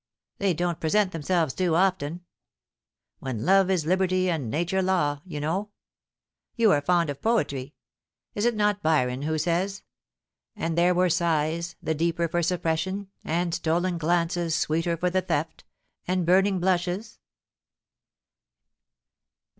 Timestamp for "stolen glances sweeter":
13.53-14.97